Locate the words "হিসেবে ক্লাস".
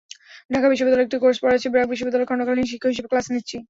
2.91-3.25